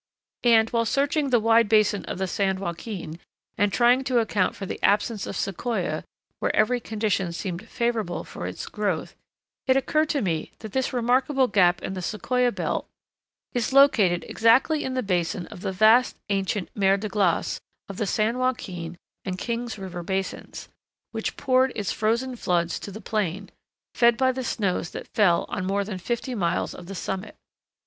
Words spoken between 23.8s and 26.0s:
fed by the snows that fell on more than